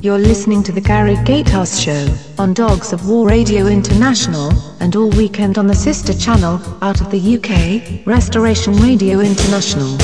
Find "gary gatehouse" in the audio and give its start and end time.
0.80-1.80